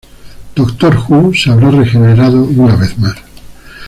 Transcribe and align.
Doctor 0.55 0.95
Who 0.97 1.31
se 1.31 1.51
habrá 1.51 1.69
regenerado 1.69 2.41
una 2.43 2.75
vez 2.75 2.97
más". 2.97 3.13